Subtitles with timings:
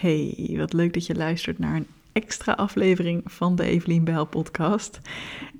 [0.00, 5.00] Hey, wat leuk dat je luistert naar een extra aflevering van de Evelien Bijl podcast.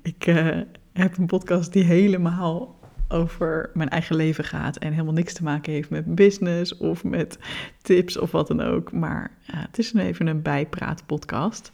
[0.01, 0.59] Ik uh,
[0.93, 5.73] heb een podcast die helemaal over mijn eigen leven gaat en helemaal niks te maken
[5.73, 7.39] heeft met business of met
[7.81, 8.91] tips of wat dan ook.
[8.91, 11.71] Maar het is even een bijpraat podcast.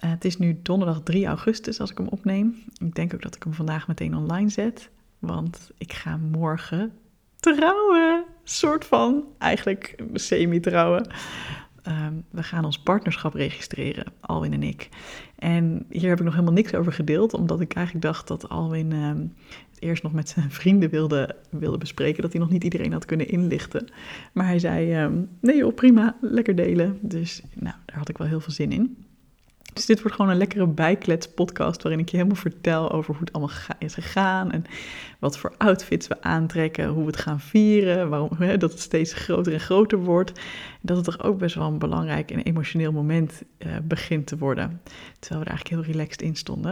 [0.00, 2.64] Uh, het is nu donderdag 3 augustus als ik hem opneem.
[2.78, 6.92] Ik denk ook dat ik hem vandaag meteen online zet, want ik ga morgen
[7.36, 8.24] trouwen.
[8.44, 11.10] Soort van, eigenlijk semi-trouwen.
[11.88, 14.88] Ehm, we gaan ons partnerschap registreren, Alwin en ik.
[15.38, 18.92] En hier heb ik nog helemaal niks over gedeeld, omdat ik eigenlijk dacht dat Alwin
[18.92, 19.20] ehm,
[19.70, 23.04] het eerst nog met zijn vrienden wilde, wilde bespreken, dat hij nog niet iedereen had
[23.04, 23.88] kunnen inlichten.
[24.32, 26.98] Maar hij zei, um, nee joh, prima, lekker delen.
[27.00, 29.06] Dus nou, daar had ik wel heel veel zin in.
[29.78, 33.24] Dus dit wordt gewoon een lekkere bijklets podcast waarin ik je helemaal vertel over hoe
[33.24, 34.64] het allemaal is gegaan en
[35.18, 39.12] wat voor outfits we aantrekken, hoe we het gaan vieren, waarom hè, dat het steeds
[39.12, 40.40] groter en groter wordt.
[40.80, 44.80] Dat het toch ook best wel een belangrijk en emotioneel moment uh, begint te worden,
[45.18, 46.70] terwijl we er eigenlijk heel relaxed in stonden.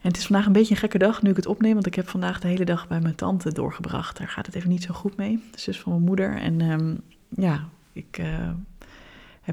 [0.00, 1.94] En het is vandaag een beetje een gekke dag nu ik het opneem, want ik
[1.94, 4.18] heb vandaag de hele dag bij mijn tante doorgebracht.
[4.18, 6.36] Daar gaat het even niet zo goed mee, de zus van mijn moeder.
[6.36, 8.18] En um, ja, ik...
[8.20, 8.50] Uh,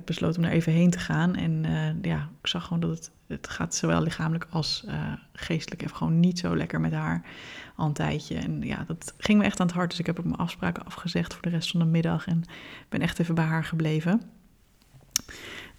[0.05, 1.35] besloten om daar even heen te gaan.
[1.35, 4.93] En uh, ja, ik zag gewoon dat het, het gaat zowel lichamelijk als uh,
[5.33, 7.25] geestelijk even gewoon niet zo lekker met haar
[7.75, 8.35] al een tijdje.
[8.35, 9.89] En ja, dat ging me echt aan het hart.
[9.89, 12.43] Dus ik heb ook mijn afspraken afgezegd voor de rest van de middag en
[12.89, 14.21] ben echt even bij haar gebleven.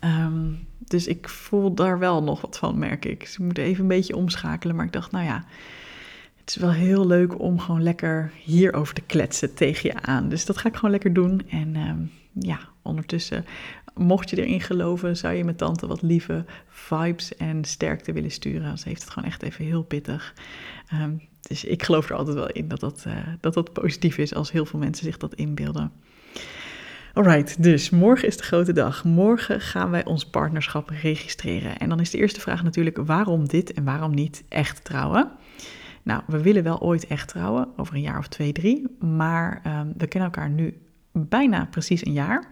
[0.00, 3.20] Um, dus ik voel daar wel nog wat van, merk ik.
[3.20, 4.76] Dus ik moet even een beetje omschakelen.
[4.76, 5.44] Maar ik dacht, nou ja,
[6.36, 10.28] het is wel heel leuk om gewoon lekker hierover te kletsen tegen je aan.
[10.28, 11.42] Dus dat ga ik gewoon lekker doen.
[11.48, 13.44] En um, ja, ondertussen
[13.98, 18.78] mocht je erin geloven, zou je met tante wat lieve vibes en sterkte willen sturen.
[18.78, 20.34] Ze heeft het gewoon echt even heel pittig.
[20.94, 24.34] Um, dus ik geloof er altijd wel in dat dat, uh, dat dat positief is
[24.34, 25.92] als heel veel mensen zich dat inbeelden.
[27.14, 29.04] Alright, dus morgen is de grote dag.
[29.04, 31.78] Morgen gaan wij ons partnerschap registreren.
[31.78, 35.30] En dan is de eerste vraag natuurlijk: waarom dit en waarom niet echt trouwen?
[36.02, 38.96] Nou, we willen wel ooit echt trouwen, over een jaar of twee, drie.
[39.00, 40.78] Maar um, we kennen elkaar nu
[41.12, 42.48] bijna precies een jaar.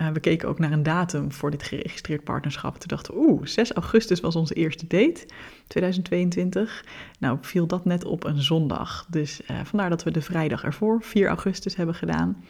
[0.00, 2.78] Uh, we keken ook naar een datum voor dit geregistreerd partnerschap.
[2.78, 5.26] Toen dachten we, oeh, 6 augustus was onze eerste date,
[5.66, 6.84] 2022.
[7.18, 9.06] Nou, viel dat net op een zondag.
[9.10, 12.44] Dus uh, vandaar dat we de vrijdag ervoor, 4 augustus, hebben gedaan.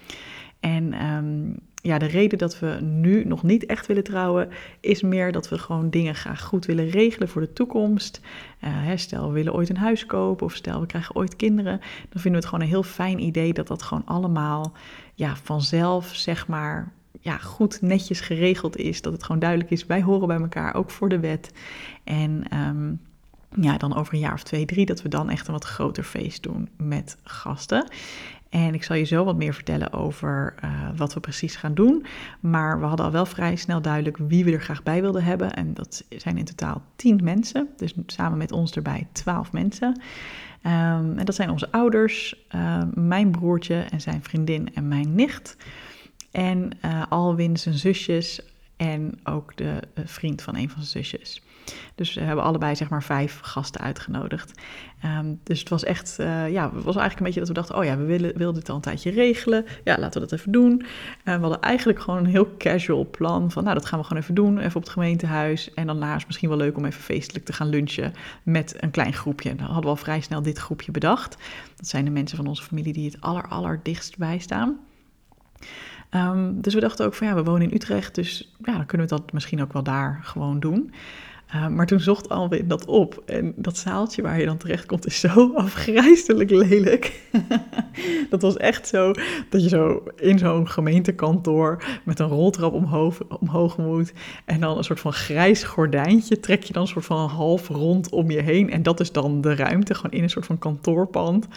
[0.61, 4.49] En um, ja, de reden dat we nu nog niet echt willen trouwen,
[4.81, 8.21] is meer dat we gewoon dingen graag goed willen regelen voor de toekomst.
[8.65, 11.79] Uh, stel, we willen ooit een huis kopen of stel, we krijgen ooit kinderen.
[12.09, 14.73] Dan vinden we het gewoon een heel fijn idee dat dat gewoon allemaal
[15.15, 16.93] ja, vanzelf, zeg maar,
[17.23, 19.03] ja, goed netjes geregeld is.
[19.03, 21.53] Dat het gewoon duidelijk is, wij horen bij elkaar, ook voor de wet.
[22.05, 23.01] En um,
[23.61, 26.05] ja, dan over een jaar of twee, drie, dat we dan echt een wat groter
[26.05, 27.87] feest doen met gasten.
[28.49, 32.05] En ik zal je zo wat meer vertellen over uh, wat we precies gaan doen.
[32.41, 35.53] Maar we hadden al wel vrij snel duidelijk wie we er graag bij wilden hebben.
[35.53, 37.69] En dat zijn in totaal tien mensen.
[37.77, 39.89] Dus samen met ons erbij twaalf mensen.
[40.67, 45.57] Um, en dat zijn onze ouders, uh, mijn broertje en zijn vriendin en mijn nicht.
[46.33, 48.41] En uh, Alwin zijn zusjes
[48.77, 51.43] en ook de vriend van een van zijn zusjes.
[51.95, 54.61] Dus we hebben allebei zeg maar vijf gasten uitgenodigd.
[55.05, 57.77] Um, dus het was echt, uh, ja, het was eigenlijk een beetje dat we dachten,
[57.77, 59.65] oh ja, we willen, wilden dit al een tijdje regelen.
[59.85, 60.85] Ja, laten we dat even doen.
[61.25, 64.35] We hadden eigenlijk gewoon een heel casual plan van, nou, dat gaan we gewoon even
[64.35, 65.75] doen, even op het gemeentehuis.
[65.75, 69.13] En daarna is misschien wel leuk om even feestelijk te gaan lunchen met een klein
[69.13, 69.51] groepje.
[69.51, 71.37] En dan hadden we al vrij snel dit groepje bedacht.
[71.77, 74.79] Dat zijn de mensen van onze familie die het aller, aller dichtst bij staan.
[76.15, 79.09] Um, dus we dachten ook van ja, we wonen in Utrecht, dus ja, dan kunnen
[79.09, 80.93] we dat misschien ook wel daar gewoon doen.
[81.55, 83.23] Uh, maar toen zocht Alwin dat op.
[83.27, 87.21] En dat zaaltje waar je dan terecht komt is zo afgrijzelijk lelijk.
[88.31, 89.13] dat was echt zo
[89.49, 94.13] dat je zo in zo'n gemeentekantoor met een roltrap omhoog, omhoog moet.
[94.45, 98.11] En dan een soort van grijs gordijntje trek je dan een soort van half rond
[98.11, 98.71] om je heen.
[98.71, 101.49] En dat is dan de ruimte, gewoon in een soort van kantoorpand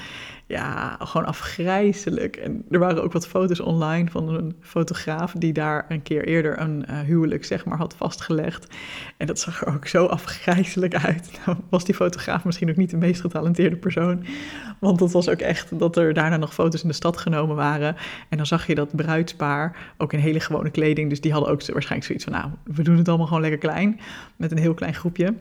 [0.47, 2.35] ja, gewoon afgrijzelijk.
[2.35, 6.59] En er waren ook wat foto's online van een fotograaf die daar een keer eerder
[6.59, 8.67] een uh, huwelijk, zeg maar, had vastgelegd.
[9.17, 11.31] En dat zag er ook zo afgrijzelijk uit.
[11.45, 14.25] Nou, was die fotograaf misschien ook niet de meest getalenteerde persoon.
[14.79, 17.95] Want dat was ook echt dat er daarna nog foto's in de stad genomen waren.
[18.29, 21.09] En dan zag je dat bruidspaar ook in hele gewone kleding.
[21.09, 23.99] Dus die hadden ook waarschijnlijk zoiets van, nou, we doen het allemaal gewoon lekker klein.
[24.35, 25.33] Met een heel klein groepje.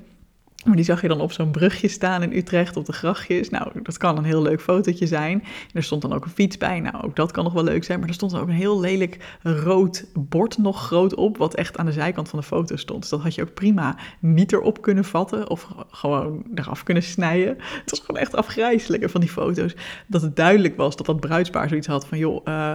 [0.65, 3.51] Maar die zag je dan op zo'n brugje staan in Utrecht op de grachtjes.
[3.51, 5.45] Nou, dat kan een heel leuk fotootje zijn.
[5.73, 6.81] Er stond dan ook een fiets bij.
[6.81, 7.99] Nou, ook dat kan nog wel leuk zijn.
[7.99, 11.37] Maar er stond dan ook een heel lelijk rood bord nog groot op.
[11.37, 13.01] Wat echt aan de zijkant van de foto stond.
[13.01, 15.51] Dus dat had je ook prima niet erop kunnen vatten.
[15.51, 17.57] Of gewoon eraf kunnen snijden.
[17.59, 19.75] Het was gewoon echt afgrijzelijk van die foto's.
[20.07, 22.19] Dat het duidelijk was dat dat bruidspaar zoiets had van...
[22.19, 22.73] joh, uh,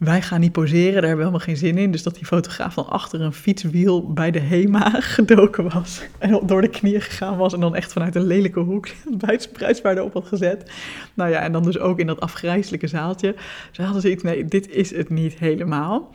[0.00, 1.90] wij gaan niet poseren, daar hebben we helemaal geen zin in.
[1.90, 6.02] Dus dat die fotograaf dan achter een fietswiel bij de HEMA gedoken was.
[6.18, 7.52] En door de knieën gegaan was.
[7.52, 8.88] En dan echt vanuit een lelijke hoek
[9.52, 10.72] bruidspaarden op had gezet.
[11.14, 13.34] Nou ja, en dan dus ook in dat afgrijzelijke zaaltje.
[13.70, 16.14] Ze hadden zoiets, nee, dit is het niet helemaal.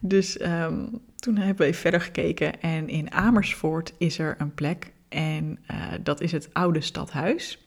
[0.00, 2.60] Dus um, toen hebben we verder gekeken.
[2.60, 4.92] En in Amersfoort is er een plek.
[5.08, 7.63] En uh, dat is het oude stadhuis.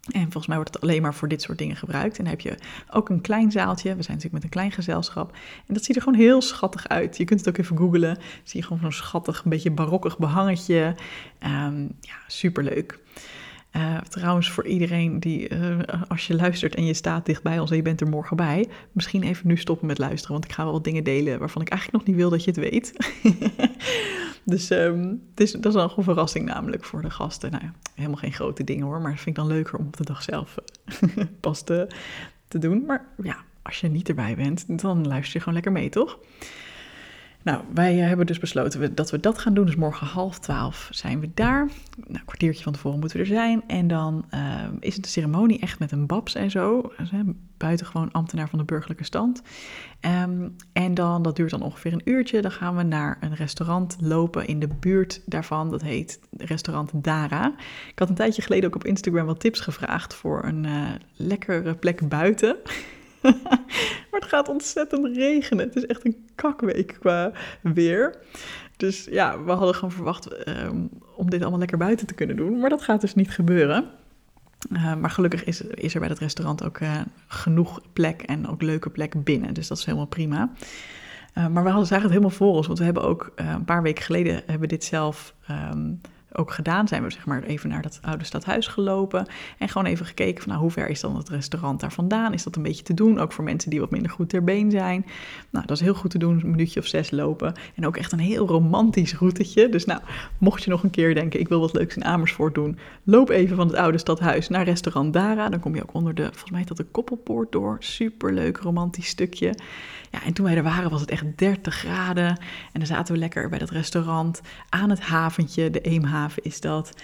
[0.00, 2.18] En volgens mij wordt het alleen maar voor dit soort dingen gebruikt.
[2.18, 2.54] En dan heb je
[2.90, 3.96] ook een klein zaaltje.
[3.96, 5.32] We zijn natuurlijk met een klein gezelschap.
[5.66, 7.16] En dat ziet er gewoon heel schattig uit.
[7.16, 8.18] Je kunt het ook even googlen.
[8.44, 10.94] Zie je gewoon zo'n schattig, een beetje barokkig behangetje.
[11.46, 12.98] Um, ja, superleuk.
[13.76, 15.78] Uh, trouwens, voor iedereen die, uh,
[16.08, 19.22] als je luistert en je staat dichtbij ons en je bent er morgen bij, misschien
[19.22, 21.98] even nu stoppen met luisteren, want ik ga wel wat dingen delen waarvan ik eigenlijk
[21.98, 22.92] nog niet wil dat je het weet.
[24.52, 27.50] dus um, het is, dat is dan een verrassing namelijk voor de gasten.
[27.50, 27.64] Nou
[27.94, 30.22] helemaal geen grote dingen hoor, maar dat vind ik dan leuker om op de dag
[30.22, 30.56] zelf
[31.02, 31.88] uh, pas te,
[32.48, 32.84] te doen.
[32.86, 36.18] Maar ja, als je niet erbij bent, dan luister je gewoon lekker mee, toch?
[37.42, 39.66] Nou, wij hebben dus besloten dat we dat gaan doen.
[39.66, 41.66] Dus morgen half twaalf zijn we daar.
[41.96, 43.62] Nou, een kwartiertje van tevoren moeten we er zijn.
[43.66, 44.40] En dan uh,
[44.80, 46.92] is het de ceremonie echt met een babs en zo.
[46.98, 47.10] Dus,
[47.56, 49.42] buitengewoon ambtenaar van de burgerlijke stand.
[50.24, 52.40] Um, en dan, dat duurt dan ongeveer een uurtje.
[52.40, 55.70] Dan gaan we naar een restaurant lopen in de buurt daarvan.
[55.70, 57.54] Dat heet restaurant Dara.
[57.88, 61.74] Ik had een tijdje geleden ook op Instagram wat tips gevraagd voor een uh, lekkere
[61.74, 62.56] plek buiten.
[64.10, 65.66] maar het gaat ontzettend regenen.
[65.66, 67.32] Het is echt een kakweek qua
[67.62, 68.18] weer.
[68.76, 72.58] Dus ja, we hadden gewoon verwacht um, om dit allemaal lekker buiten te kunnen doen.
[72.58, 73.90] Maar dat gaat dus niet gebeuren.
[74.72, 78.90] Uh, maar gelukkig is, er bij dat restaurant ook uh, genoeg plek en ook leuke
[78.90, 79.54] plek binnen.
[79.54, 80.50] Dus dat is helemaal prima.
[81.38, 82.66] Uh, maar we hadden het helemaal voor ons.
[82.66, 86.00] Want we hebben ook een paar weken geleden hebben dit zelf um,
[86.32, 86.88] ook gedaan.
[86.88, 89.26] Zijn we zeg maar even naar dat oude stadhuis gelopen
[89.58, 92.32] en gewoon even gekeken van nou, hoe ver is dan het restaurant daar vandaan?
[92.32, 93.18] Is dat een beetje te doen?
[93.18, 95.06] Ook voor mensen die wat minder goed ter been zijn.
[95.50, 97.54] Nou, dat is heel goed te doen, een minuutje of zes lopen.
[97.74, 99.68] En ook echt een heel romantisch routetje.
[99.68, 100.00] Dus nou,
[100.38, 103.56] mocht je nog een keer denken, ik wil wat leuks in Amersfoort doen, loop even
[103.56, 105.48] van het oude stadhuis naar restaurant Dara.
[105.48, 107.76] Dan kom je ook onder de, volgens mij dat de koppelpoort door.
[107.78, 109.54] Superleuk romantisch stukje.
[110.10, 112.28] Ja, en toen wij er waren was het echt 30 graden.
[112.28, 112.38] En
[112.72, 116.94] dan zaten we lekker bij dat restaurant aan het haventje, de Eemhaven is dat.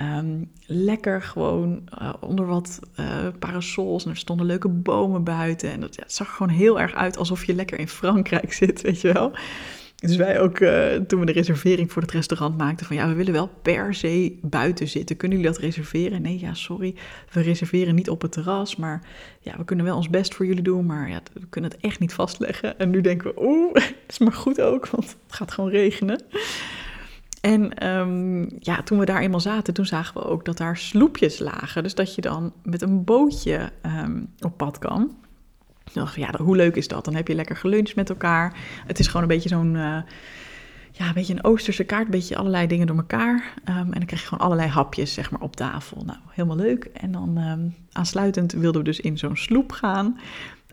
[0.00, 3.06] Um, lekker gewoon uh, onder wat uh,
[3.38, 5.70] parasols en er stonden leuke bomen buiten.
[5.70, 8.80] En dat, ja, het zag gewoon heel erg uit alsof je lekker in Frankrijk zit,
[8.80, 9.32] weet je wel.
[9.96, 13.14] Dus wij ook, uh, toen we de reservering voor het restaurant maakten, van ja, we
[13.14, 15.16] willen wel per se buiten zitten.
[15.16, 16.22] Kunnen jullie dat reserveren?
[16.22, 16.94] Nee, ja, sorry,
[17.32, 19.06] we reserveren niet op het terras, maar
[19.40, 22.00] ja, we kunnen wel ons best voor jullie doen, maar ja, we kunnen het echt
[22.00, 22.78] niet vastleggen.
[22.78, 23.74] En nu denken we, oeh,
[24.08, 26.22] is maar goed ook, want het gaat gewoon regenen.
[27.44, 31.38] En um, ja, toen we daar eenmaal zaten, toen zagen we ook dat daar sloepjes
[31.38, 31.82] lagen.
[31.82, 35.16] Dus dat je dan met een bootje um, op pad kan.
[35.92, 37.04] Dacht, ja, hoe leuk is dat?
[37.04, 38.56] Dan heb je lekker geluncht met elkaar.
[38.86, 39.98] Het is gewoon een beetje zo'n, uh,
[40.90, 43.54] ja, een beetje een Oosterse kaart, een beetje allerlei dingen door elkaar.
[43.68, 46.02] Um, en dan krijg je gewoon allerlei hapjes, zeg maar, op tafel.
[46.06, 46.84] Nou, helemaal leuk.
[46.84, 47.38] En dan
[47.92, 50.18] aansluitend wilden we dus in zo'n sloep gaan.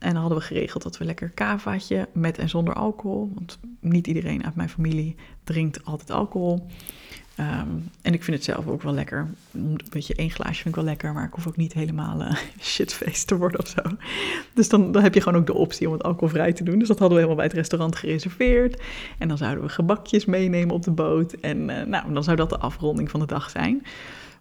[0.01, 3.31] En dan hadden we geregeld dat we lekker kavaatje met en zonder alcohol.
[3.33, 6.67] Want niet iedereen uit mijn familie drinkt altijd alcohol.
[7.39, 9.27] Um, en ik vind het zelf ook wel lekker.
[9.51, 12.35] Een beetje één glaasje vind ik wel lekker, maar ik hoef ook niet helemaal uh,
[12.59, 13.81] shitface te worden of zo.
[14.53, 16.79] Dus dan, dan heb je gewoon ook de optie om het alcoholvrij te doen.
[16.79, 18.81] Dus dat hadden we helemaal bij het restaurant gereserveerd.
[19.17, 21.33] En dan zouden we gebakjes meenemen op de boot.
[21.33, 23.83] En uh, nou, dan zou dat de afronding van de dag zijn.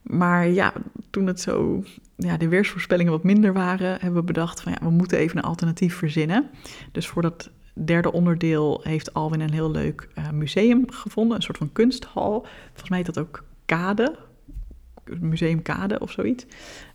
[0.02, 0.73] Maar ja,
[1.11, 1.85] toen het zo,
[2.16, 5.45] ja, de weersvoorspellingen wat minder waren, hebben we bedacht van ja, we moeten even een
[5.45, 6.50] alternatief verzinnen.
[6.92, 11.59] Dus voor dat derde onderdeel heeft Alwin een heel leuk uh, museum gevonden, een soort
[11.59, 12.47] van kunsthal.
[12.69, 14.16] Volgens mij heet dat ook Kade,
[15.21, 16.47] Museum Kade of zoiets.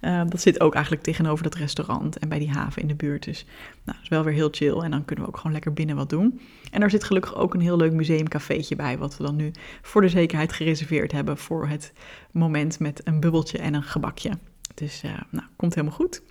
[0.01, 3.23] Uh, dat zit ook eigenlijk tegenover dat restaurant en bij die haven in de buurt.
[3.23, 5.73] Dus nou, dat is wel weer heel chill en dan kunnen we ook gewoon lekker
[5.73, 6.39] binnen wat doen.
[6.71, 10.01] En daar zit gelukkig ook een heel leuk museumcafeetje bij, wat we dan nu voor
[10.01, 11.93] de zekerheid gereserveerd hebben voor het
[12.31, 14.31] moment met een bubbeltje en een gebakje.
[14.73, 16.21] Dus uh, nou, komt helemaal goed.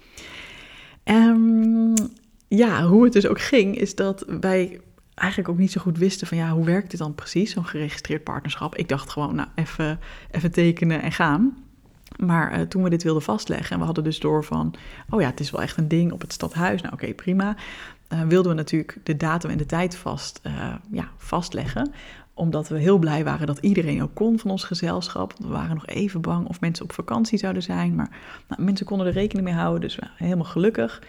[1.04, 1.94] Um,
[2.48, 4.80] ja, hoe het dus ook ging, is dat wij
[5.14, 8.24] eigenlijk ook niet zo goed wisten van ja, hoe werkt dit dan precies, zo'n geregistreerd
[8.24, 8.76] partnerschap.
[8.76, 10.00] Ik dacht gewoon, nou, even,
[10.30, 11.63] even tekenen en gaan.
[12.18, 14.74] Maar uh, toen we dit wilden vastleggen en we hadden dus door van,
[15.10, 17.56] oh ja, het is wel echt een ding op het stadhuis, nou oké, prima.
[18.12, 21.92] Uh, wilden we natuurlijk de datum en de tijd vast, uh, ja, vastleggen
[22.34, 25.34] omdat we heel blij waren dat iedereen ook kon van ons gezelschap.
[25.38, 27.94] We waren nog even bang of mensen op vakantie zouden zijn.
[27.94, 28.10] Maar
[28.48, 31.02] nou, mensen konden er rekening mee houden, dus helemaal gelukkig.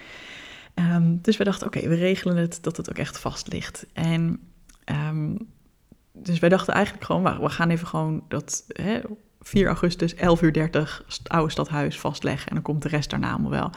[0.75, 3.85] Um, dus we dachten, oké, we regelen het dat het ook echt vast ligt.
[3.93, 4.39] En
[5.09, 5.37] um,
[6.13, 9.01] dus wij dachten eigenlijk gewoon, we gaan even gewoon dat hè,
[9.45, 12.47] 4 augustus, 11 uur 30, het oude stadhuis vastleggen.
[12.47, 13.69] En dan komt de rest daarna allemaal wel.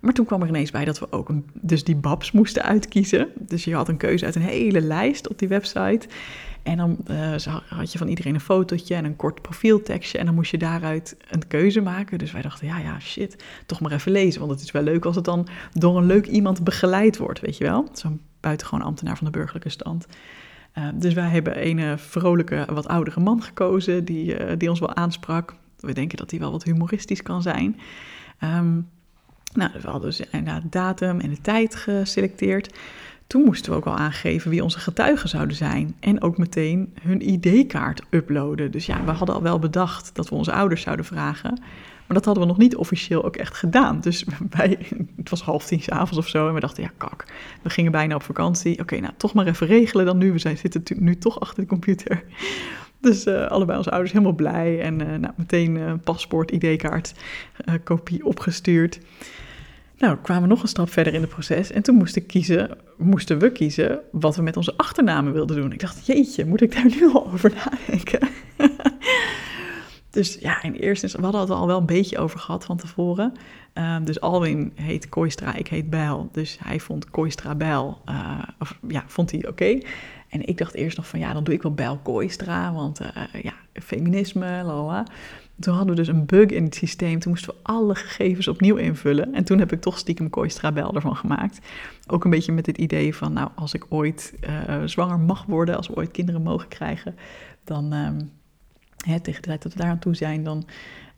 [0.00, 3.28] Maar toen kwam er ineens bij dat we ook een, dus die babs moesten uitkiezen.
[3.38, 6.08] Dus je had een keuze uit een hele lijst op die website.
[6.62, 7.34] En dan uh,
[7.68, 10.18] had je van iedereen een fotootje en een kort profieltekstje.
[10.18, 12.18] En dan moest je daaruit een keuze maken.
[12.18, 14.40] Dus wij dachten, ja, ja, shit, toch maar even lezen.
[14.40, 17.56] Want het is wel leuk als het dan door een leuk iemand begeleid wordt, weet
[17.56, 17.88] je wel.
[17.92, 20.06] Zo'n buitengewoon ambtenaar van de burgerlijke stand.
[20.78, 24.94] Uh, dus wij hebben een vrolijke, wat oudere man gekozen die, uh, die ons wel
[24.94, 25.54] aansprak.
[25.80, 27.80] We denken dat hij wel wat humoristisch kan zijn.
[28.44, 28.88] Um,
[29.52, 32.74] nou, we hadden dus inderdaad datum en de tijd geselecteerd.
[33.26, 35.96] Toen moesten we ook al aangeven wie onze getuigen zouden zijn.
[36.00, 38.70] En ook meteen hun ID-kaart uploaden.
[38.70, 41.60] Dus ja, we hadden al wel bedacht dat we onze ouders zouden vragen.
[42.06, 44.00] Maar dat hadden we nog niet officieel ook echt gedaan.
[44.00, 44.24] Dus
[44.56, 44.78] wij,
[45.16, 46.48] het was half tien avonds of zo.
[46.48, 47.24] En we dachten, ja, kak,
[47.62, 48.80] we gingen bijna op vakantie.
[48.80, 50.32] Oké, nou, toch maar even regelen dan nu.
[50.32, 52.24] We zijn, zitten nu toch achter de computer.
[53.00, 54.80] Dus uh, allebei onze ouders helemaal blij.
[54.80, 57.14] En uh, nou, meteen uh, paspoort, ID-kaart,
[57.84, 58.98] kopie opgestuurd.
[59.98, 63.38] Nou, kwamen we nog een stap verder in het proces en toen moesten, kiezen, moesten
[63.38, 65.72] we kiezen wat we met onze achternamen wilden doen.
[65.72, 68.28] Ik dacht, jeetje, moet ik daar nu al over nadenken?
[70.16, 72.76] dus ja, in eerste instantie, we hadden het al wel een beetje over gehad van
[72.76, 73.32] tevoren.
[73.74, 76.28] Um, dus Alwin heet Koistra, ik heet Bijl.
[76.32, 79.78] Dus hij vond Koistra Bijl, uh, of ja, vond hij oké.
[80.28, 83.08] En ik dacht eerst nog van, ja, dan doe ik wel Bijl Koistra, want uh,
[83.42, 85.06] ja, feminisme, lalala.
[85.60, 87.18] Toen hadden we dus een bug in het systeem.
[87.18, 89.34] Toen moesten we alle gegevens opnieuw invullen.
[89.34, 91.58] En toen heb ik toch stiekem Koistra Bel ervan gemaakt.
[92.06, 95.76] Ook een beetje met het idee van, nou, als ik ooit uh, zwanger mag worden,
[95.76, 97.16] als we ooit kinderen mogen krijgen,
[97.64, 98.30] dan um,
[99.22, 100.66] tegen de tijd dat we daar aan toe zijn, dan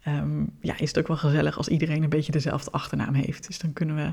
[0.07, 3.47] um, ja, is het ook wel gezellig als iedereen een beetje dezelfde achternaam heeft.
[3.47, 4.13] Dus dan kunnen we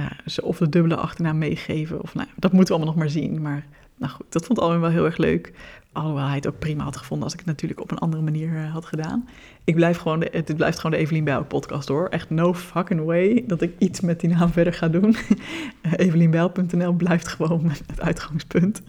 [0.00, 2.02] uh, ze of de dubbele achternaam meegeven.
[2.02, 3.42] Of nou, dat moeten we allemaal nog maar zien.
[3.42, 3.66] Maar
[3.98, 5.52] nou goed, dat vond Alwin wel heel erg leuk.
[5.92, 8.52] Alhoewel hij het ook prima had gevonden als ik het natuurlijk op een andere manier
[8.52, 9.28] uh, had gedaan.
[9.64, 12.08] Ik blijf gewoon het blijft gewoon de Evelien Bijl podcast hoor.
[12.08, 15.16] Echt no fucking way dat ik iets met die naam verder ga doen.
[16.00, 18.82] uh, blijft gewoon het uitgangspunt.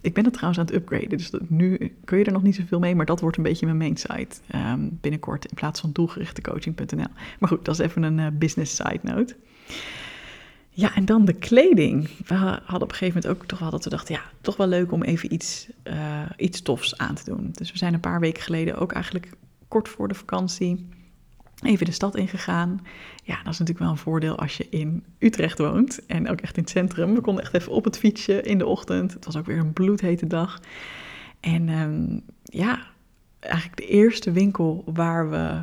[0.00, 2.78] Ik ben het trouwens aan het upgraden, dus nu kun je er nog niet zoveel
[2.78, 7.06] mee, maar dat wordt een beetje mijn main site um, binnenkort in plaats van doelgerichtecoaching.nl.
[7.38, 9.36] Maar goed, dat is even een uh, business side note.
[10.70, 12.08] Ja, en dan de kleding.
[12.26, 14.66] We hadden op een gegeven moment ook toch wel dat we dachten, ja, toch wel
[14.66, 17.48] leuk om even iets, uh, iets tofs aan te doen.
[17.52, 19.32] Dus we zijn een paar weken geleden ook eigenlijk
[19.68, 20.86] kort voor de vakantie
[21.62, 22.80] even de stad ingegaan.
[23.24, 26.56] Ja, dat is natuurlijk wel een voordeel als je in Utrecht woont en ook echt
[26.56, 27.14] in het centrum.
[27.14, 29.12] We konden echt even op het fietsje in de ochtend.
[29.12, 30.60] Het was ook weer een bloedhete dag.
[31.40, 32.86] En um, ja,
[33.38, 35.62] eigenlijk de eerste winkel waar we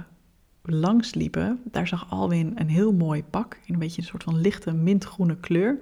[0.61, 4.41] langs liepen, daar zag Alwin een heel mooi pak in een beetje een soort van
[4.41, 5.79] lichte mintgroene kleur.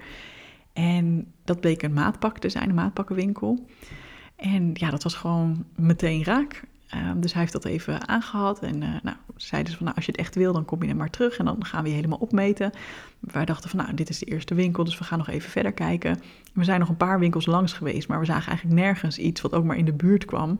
[0.73, 3.65] En dat bleek een maatpak te zijn, een maatpakkenwinkel.
[4.35, 6.63] En ja, dat was gewoon meteen raak.
[6.95, 9.17] Um, dus hij heeft dat even aangehad en uh, nou,
[9.47, 11.37] zeiden ze van nou, als je het echt wil, dan kom je er maar terug
[11.37, 12.71] en dan gaan we je helemaal opmeten.
[13.19, 15.71] Wij dachten van nou, dit is de eerste winkel, dus we gaan nog even verder
[15.71, 16.21] kijken.
[16.53, 19.53] We zijn nog een paar winkels langs geweest, maar we zagen eigenlijk nergens iets wat
[19.53, 20.59] ook maar in de buurt kwam.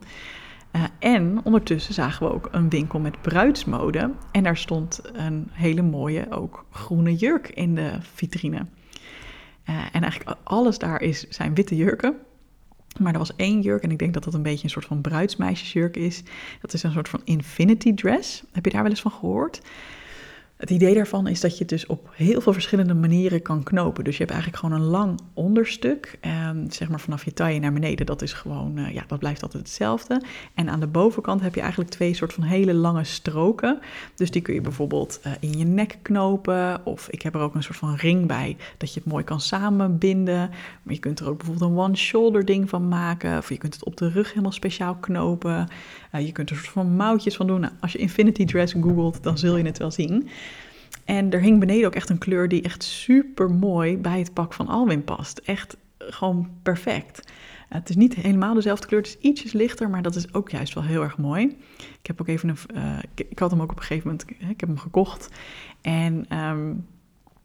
[0.76, 4.12] Uh, en ondertussen zagen we ook een winkel met bruidsmode.
[4.32, 8.66] En daar stond een hele mooie, ook groene jurk in de vitrine.
[9.70, 12.16] Uh, en eigenlijk alles daar is, zijn witte jurken.
[13.00, 15.02] Maar er was één jurk, en ik denk dat dat een beetje een soort van
[15.02, 16.24] bruidsmeisjesjurk is.
[16.62, 18.44] Dat is een soort van infinity dress.
[18.52, 19.62] Heb je daar wel eens van gehoord?
[20.64, 24.04] Het idee daarvan is dat je het dus op heel veel verschillende manieren kan knopen.
[24.04, 27.74] Dus je hebt eigenlijk gewoon een lang onderstuk, eh, zeg maar vanaf je taille naar
[27.74, 28.06] beneden.
[28.06, 30.22] Dat is gewoon, uh, ja, dat blijft altijd hetzelfde.
[30.54, 33.80] En aan de bovenkant heb je eigenlijk twee soort van hele lange stroken.
[34.16, 36.86] Dus die kun je bijvoorbeeld uh, in je nek knopen.
[36.86, 39.42] Of ik heb er ook een soort van ring bij, dat je het mooi kan
[39.42, 40.50] samenbinden.
[40.84, 43.38] Maar je kunt er ook bijvoorbeeld een one-shoulder ding van maken.
[43.38, 45.68] Of je kunt het op de rug helemaal speciaal knopen.
[46.12, 47.60] je kunt er soort van mouwtjes van doen.
[47.60, 50.30] Nou, als je infinity dress googelt, dan zul je het wel zien.
[51.06, 54.54] En er hing beneden ook echt een kleur die echt super mooi bij het pak
[54.54, 55.38] van Alwin past.
[55.38, 57.32] Echt gewoon perfect.
[57.70, 60.74] Het is niet helemaal dezelfde kleur, het is ietsjes lichter, maar dat is ook juist
[60.74, 61.58] wel heel erg mooi.
[61.78, 62.58] Ik heb ook even een.
[62.76, 64.30] Uh, ik, had hem ook op een gegeven moment.
[64.30, 65.30] Ik heb hem gekocht.
[65.82, 66.86] En um,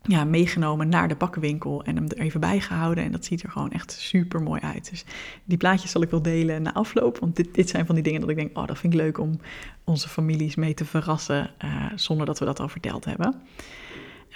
[0.02, 3.04] ja, meegenomen naar de bakkenwinkel en hem er even bij gehouden.
[3.04, 4.90] En dat ziet er gewoon echt super mooi uit.
[4.90, 5.04] Dus
[5.44, 7.18] die plaatjes zal ik wel delen na afloop.
[7.18, 9.18] Want dit, dit zijn van die dingen dat ik denk, oh, dat vind ik leuk
[9.18, 9.40] om
[9.84, 11.50] onze families mee te verrassen.
[11.64, 13.34] Uh, zonder dat we dat al verteld hebben.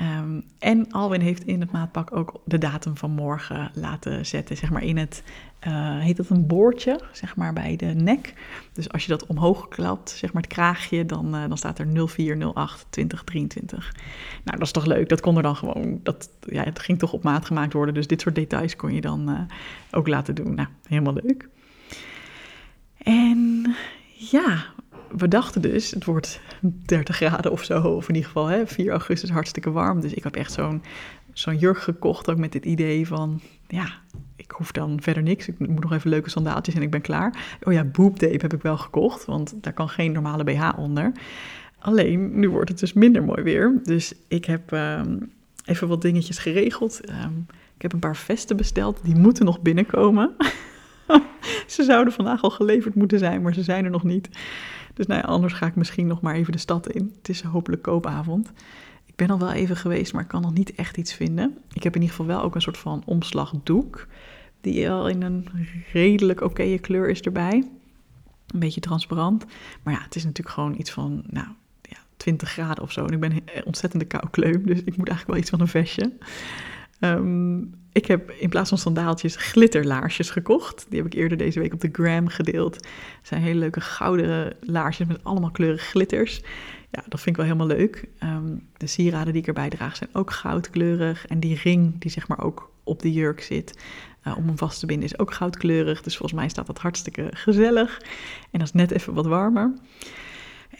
[0.00, 4.70] Um, en Alwin heeft in het maatpak ook de datum van morgen laten zetten, zeg
[4.70, 5.22] maar in het,
[5.66, 8.34] uh, heet dat een boordje, zeg maar bij de nek.
[8.72, 11.86] Dus als je dat omhoog klapt, zeg maar het kraagje, dan, uh, dan staat er
[11.86, 13.94] 0408 2023.
[14.44, 17.12] Nou, dat is toch leuk, dat kon er dan gewoon, dat, ja, het ging toch
[17.12, 19.40] op maat gemaakt worden, dus dit soort details kon je dan uh,
[19.90, 20.54] ook laten doen.
[20.54, 21.48] Nou, helemaal leuk.
[22.98, 23.74] En
[24.12, 24.64] ja,
[25.16, 26.40] we dachten dus, het wordt
[26.86, 30.00] 30 graden of zo, of in ieder geval hè, 4 augustus hartstikke warm.
[30.00, 30.82] Dus ik heb echt zo'n
[31.32, 33.86] zo'n jurk gekocht, ook met het idee van, ja,
[34.36, 35.48] ik hoef dan verder niks.
[35.48, 37.56] Ik moet nog even leuke sandaaltjes en ik ben klaar.
[37.62, 41.12] Oh ja, boobtape heb ik wel gekocht, want daar kan geen normale BH onder.
[41.78, 43.80] Alleen, nu wordt het dus minder mooi weer.
[43.82, 45.16] Dus ik heb ehm,
[45.64, 47.00] even wat dingetjes geregeld.
[47.00, 47.32] Ehm,
[47.76, 50.34] ik heb een paar vesten besteld, die moeten nog binnenkomen.
[51.66, 54.28] ze zouden vandaag al geleverd moeten zijn, maar ze zijn er nog niet.
[54.94, 57.12] Dus nou ja, anders ga ik misschien nog maar even de stad in.
[57.16, 58.52] Het is hopelijk koopavond.
[59.04, 61.58] Ik ben al wel even geweest, maar ik kan nog niet echt iets vinden.
[61.72, 64.06] Ik heb in ieder geval wel ook een soort van omslagdoek.
[64.60, 65.48] Die al in een
[65.92, 67.68] redelijk oké kleur is erbij.
[68.46, 69.44] Een beetje transparant.
[69.82, 71.46] Maar ja, het is natuurlijk gewoon iets van, nou,
[71.82, 73.04] ja, 20 graden of zo.
[73.04, 76.12] En ik ben ontzettende koukleum, dus ik moet eigenlijk wel iets van een vestje.
[77.02, 77.60] Ehm,
[77.92, 80.86] ik heb in plaats van sandaaltjes glitterlaarsjes gekocht.
[80.88, 82.74] Die heb ik eerder deze week op de gram gedeeld.
[82.74, 82.84] Het
[83.22, 86.42] zijn hele leuke gouden laarsjes met allemaal kleurige glitters.
[86.90, 88.08] Ja, dat vind ik wel helemaal leuk.
[88.18, 91.26] Ehm, de sieraden die ik erbij draag zijn ook goudkleurig.
[91.26, 93.78] En die ring die zeg maar ook op de jurk zit
[94.26, 96.02] uh, om hem vast te binden is ook goudkleurig.
[96.02, 98.00] Dus volgens mij staat dat hartstikke gezellig.
[98.50, 99.72] En dat is net even wat warmer.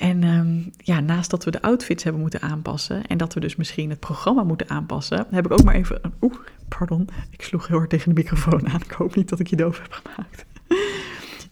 [0.03, 3.57] En ehm, ja, naast dat we de outfits hebben moeten aanpassen en dat we dus
[3.57, 6.01] misschien het programma moeten aanpassen, heb ik ook maar even.
[6.21, 6.35] Oeh,
[6.69, 8.81] pardon, ik sloeg heel hard tegen de microfoon aan.
[8.81, 10.45] Ik hoop niet dat ik je doof heb gemaakt.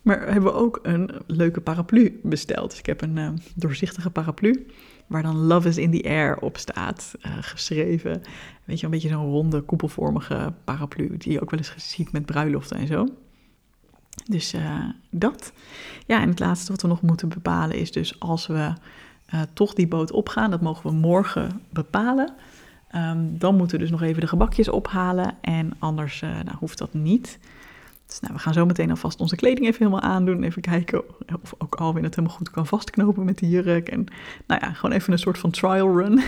[0.02, 2.70] Maar hebben we ook een leuke paraplu besteld.
[2.70, 4.66] Dus ik heb een uh, doorzichtige paraplu
[5.06, 8.22] waar dan Love is in the Air op staat, uh, geschreven.
[8.64, 12.26] Weet je, een beetje zo'n ronde, koepelvormige paraplu die je ook wel eens ziet met
[12.26, 13.06] bruiloften en zo.
[14.24, 15.52] Dus uh, dat.
[16.06, 18.72] Ja, en het laatste wat we nog moeten bepalen is dus als we
[19.34, 22.32] uh, toch die boot opgaan, dat mogen we morgen bepalen.
[22.94, 26.78] Um, dan moeten we dus nog even de gebakjes ophalen en anders uh, nou, hoeft
[26.78, 27.38] dat niet.
[28.06, 30.42] Dus nou, we gaan zo meteen alvast onze kleding even helemaal aandoen.
[30.42, 31.02] Even kijken
[31.42, 33.88] of ook Alwin het helemaal goed kan vastknopen met de jurk.
[33.88, 34.06] En
[34.46, 36.20] nou ja, gewoon even een soort van trial run.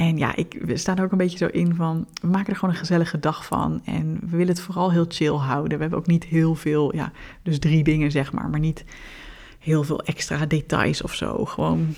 [0.00, 2.58] En ja, ik, we staan er ook een beetje zo in van, we maken er
[2.58, 3.80] gewoon een gezellige dag van.
[3.84, 5.76] En we willen het vooral heel chill houden.
[5.76, 8.84] We hebben ook niet heel veel, ja, dus drie dingen zeg maar, maar niet
[9.58, 11.44] heel veel extra details of zo.
[11.44, 11.94] Gewoon,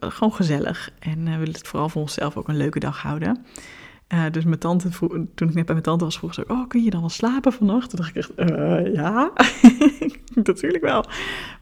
[0.00, 0.90] gewoon gezellig.
[0.98, 3.44] En uh, we willen het vooral voor onszelf ook een leuke dag houden.
[4.08, 4.88] Uh, dus mijn tante,
[5.34, 7.08] toen ik net bij mijn tante was, vroeg ze ook, oh, kun je dan wel
[7.08, 7.90] slapen vannacht?
[7.90, 9.32] Toen dacht ik echt, uh, ja,
[10.34, 11.04] natuurlijk wel.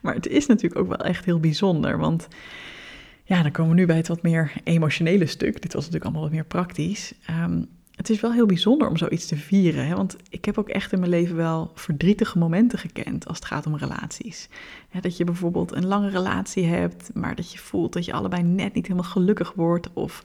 [0.01, 2.27] Maar het is natuurlijk ook wel echt heel bijzonder, want
[3.29, 5.61] ja, dan komen we nu bij het wat meer emotionele stuk.
[5.61, 7.13] Dit was natuurlijk allemaal wat meer praktisch.
[7.29, 9.87] Um, het is wel heel bijzonder om zoiets te vieren.
[9.87, 9.95] Hè?
[9.95, 13.65] Want ik heb ook echt in mijn leven wel verdrietige momenten gekend als het gaat
[13.65, 14.49] om relaties.
[15.01, 18.73] dat je bijvoorbeeld een lange relatie hebt, maar dat je voelt dat je allebei net
[18.73, 19.89] niet helemaal gelukkig wordt.
[19.93, 20.21] Of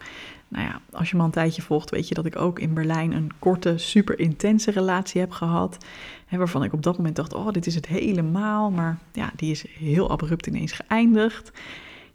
[0.48, 3.12] nou ja, als je me een tijdje volgt, weet je dat ik ook in Berlijn
[3.12, 5.84] een korte, super intense relatie heb gehad.
[6.26, 8.70] Hè, waarvan ik op dat moment dacht, oh, dit is het helemaal.
[8.70, 11.52] Maar ja, die is heel abrupt ineens geëindigd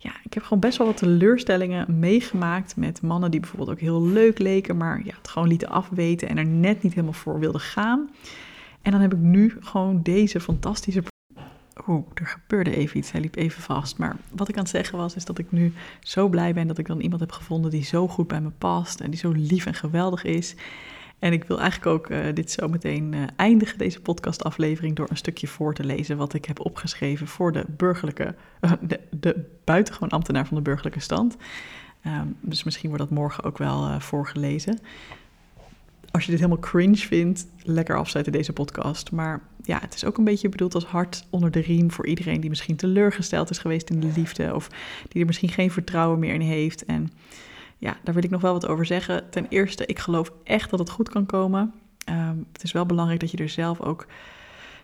[0.02, 4.06] ja, ik heb gewoon best wel wat teleurstellingen meegemaakt met mannen die bijvoorbeeld ook heel
[4.06, 7.62] leuk leken, maar ja, het gewoon lieten afweten en er net niet helemaal voor wilden
[7.62, 8.10] gaan.
[8.82, 11.04] En dan heb ik nu gewoon deze fantastische.
[11.88, 13.12] Oeh, er gebeurde even iets.
[13.12, 13.98] Hij liep even vast.
[13.98, 16.78] Maar wat ik aan het zeggen was, is dat ik nu zo blij ben dat
[16.78, 19.66] ik dan iemand heb gevonden die zo goed bij me past en die zo lief
[19.66, 20.56] en geweldig is.
[21.20, 25.18] En ik wil eigenlijk ook uh, dit zo meteen uh, eindigen, deze podcastaflevering, door een
[25.18, 30.10] stukje voor te lezen wat ik heb opgeschreven voor de burgerlijke, uh, de, de buitengewoon
[30.10, 31.38] ambtenaar van de burgerlijke stand.
[32.06, 34.80] Um, dus misschien wordt dat morgen ook wel voorgelezen.
[36.12, 39.12] Als je dit helemaal cringe vindt, lekker afzetten deze podcast.
[39.12, 42.42] Maar ja, het is ook een beetje bedoeld als hart onder de riem voor iedereen
[42.42, 44.56] die misschien teleurgesteld is geweest in de liefde.
[44.56, 44.70] Of
[45.08, 46.86] die er misschien geen vertrouwen meer in heeft.
[46.86, 47.12] En
[47.80, 49.30] ja, daar wil ik nog wel wat over zeggen.
[49.30, 51.74] Ten eerste, ik geloof echt dat het goed kan komen.
[52.10, 54.06] Um, het is wel belangrijk dat je er zelf ook,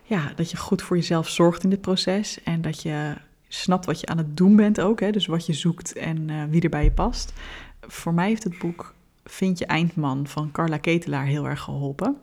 [0.02, 2.42] ja, dat je goed voor jezelf zorgt in dit proces.
[2.42, 3.14] En dat je
[3.48, 5.00] snapt wat je aan het doen bent ook.
[5.00, 5.10] Hè?
[5.10, 7.32] Dus wat je zoekt en uh, wie er bij je past.
[7.80, 12.16] Voor mij heeft het boek Vind je Eindman van Carla Ketelaar heel erg geholpen.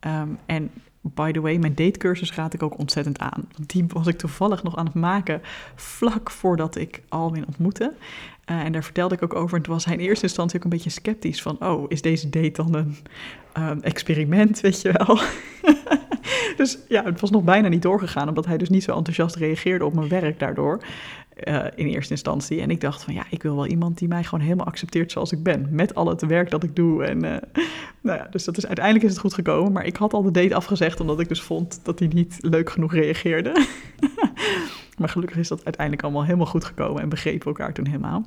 [0.00, 0.70] Um, en
[1.04, 3.48] by the way, mijn datecursus raad ik ook ontzettend aan.
[3.66, 5.40] Die was ik toevallig nog aan het maken
[5.74, 7.92] vlak voordat ik Alwin ontmoette.
[8.50, 9.56] Uh, en daar vertelde ik ook over.
[9.56, 11.56] En toen was hij in eerste instantie ook een beetje sceptisch van...
[11.60, 12.96] oh, is deze date dan een
[13.58, 15.18] um, experiment, weet je wel?
[16.56, 18.28] dus ja, het was nog bijna niet doorgegaan...
[18.28, 20.80] omdat hij dus niet zo enthousiast reageerde op mijn werk daardoor.
[21.44, 22.60] Uh, in eerste instantie.
[22.60, 25.32] En ik dacht van ja, ik wil wel iemand die mij gewoon helemaal accepteert zoals
[25.32, 25.68] ik ben.
[25.70, 27.04] Met al het werk dat ik doe.
[27.04, 27.30] En uh,
[28.02, 29.72] nou ja, dus dat is, uiteindelijk is het goed gekomen.
[29.72, 32.70] Maar ik had al de date afgezegd omdat ik dus vond dat hij niet leuk
[32.70, 33.66] genoeg reageerde.
[34.98, 38.26] maar gelukkig is dat uiteindelijk allemaal helemaal goed gekomen en begrepen we elkaar toen helemaal.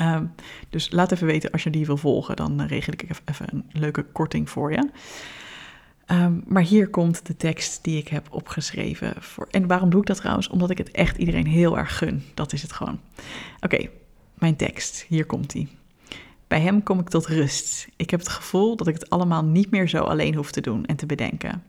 [0.00, 0.34] Um,
[0.70, 4.02] dus laat even weten als je die wil volgen, dan regel ik even een leuke
[4.02, 4.88] korting voor je.
[6.06, 9.14] Ehm, maar hier komt de tekst die ik heb opgeschreven.
[9.18, 10.48] Voor, en waarom doe ik dat trouwens?
[10.48, 12.22] Omdat ik het echt iedereen heel erg gun.
[12.34, 13.00] Dat is het gewoon.
[13.60, 13.88] Oké,
[14.34, 15.04] mijn tekst.
[15.08, 15.68] Hier komt die.
[16.48, 17.88] Bij hem kom ik tot rust.
[17.96, 20.86] Ik heb het gevoel dat ik het allemaal niet meer zo alleen hoef te doen
[20.86, 21.62] en te bedenken.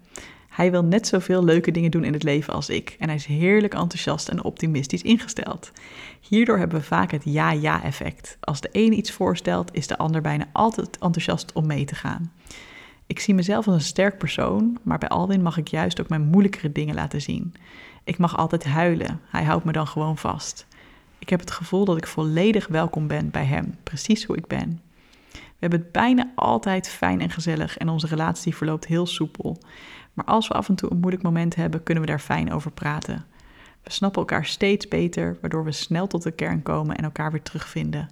[0.49, 3.25] Hij wil net zoveel leuke dingen doen in het leven als ik en hij is
[3.25, 5.71] heerlijk enthousiast en optimistisch ingesteld.
[6.21, 8.37] Hierdoor hebben we vaak het ja-ja-effect.
[8.39, 12.31] Als de een iets voorstelt, is de ander bijna altijd enthousiast om mee te gaan.
[13.07, 16.21] Ik zie mezelf als een sterk persoon, maar bij Alwin mag ik juist ook mijn
[16.27, 17.53] moeilijkere dingen laten zien.
[18.03, 20.67] Ik mag altijd huilen, hij houdt me dan gewoon vast.
[21.19, 24.81] Ik heb het gevoel dat ik volledig welkom ben bij hem, precies hoe ik ben.
[25.31, 29.57] We hebben het bijna altijd fijn en gezellig en onze relatie verloopt heel soepel.
[30.13, 32.71] Maar als we af en toe een moeilijk moment hebben, kunnen we daar fijn over
[32.71, 33.25] praten.
[33.83, 37.41] We snappen elkaar steeds beter, waardoor we snel tot de kern komen en elkaar weer
[37.41, 38.09] terugvinden.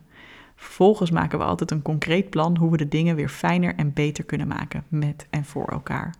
[0.63, 4.23] Vervolgens maken we altijd een concreet plan hoe we de dingen weer fijner en beter
[4.23, 6.15] kunnen maken met en voor elkaar.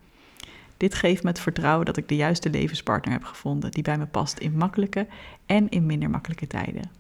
[0.77, 4.05] Dit geeft me het vertrouwen dat ik de juiste levenspartner heb gevonden die bij me
[4.05, 5.07] past in makkelijke
[5.45, 6.91] en in minder makkelijke tijden.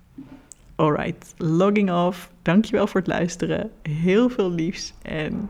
[0.75, 2.31] Alright, logging off.
[2.41, 3.71] Dankjewel voor het luisteren.
[3.81, 5.49] Heel veel liefs en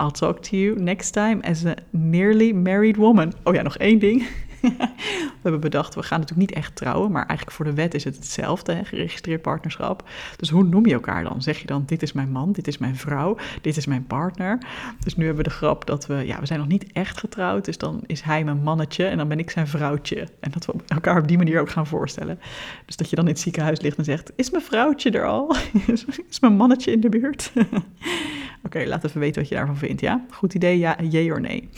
[0.00, 3.32] I'll talk to you next time as a nearly married woman.
[3.42, 4.28] Oh ja, nog één ding.
[5.40, 8.04] we hebben bedacht, we gaan natuurlijk niet echt trouwen, maar eigenlijk voor de wet is
[8.04, 10.08] het hetzelfde, hè, geregistreerd partnerschap.
[10.36, 11.42] Dus hoe noem je elkaar dan?
[11.42, 14.58] Zeg je dan, dit is mijn man, dit is mijn vrouw, dit is mijn partner.
[14.98, 17.64] Dus nu hebben we de grap dat we, ja, we zijn nog niet echt getrouwd,
[17.64, 20.28] dus dan is hij mijn mannetje en dan ben ik zijn vrouwtje.
[20.40, 22.38] En dat we elkaar op die manier ook gaan voorstellen.
[22.86, 25.56] Dus dat je dan in het ziekenhuis ligt en zegt, is mijn vrouwtje er al?
[26.30, 27.52] is mijn mannetje in de buurt?
[28.66, 30.24] Oké, laat even weten wat je daarvan vindt, ja?
[30.30, 31.68] Goed idee, ja, jee of nee?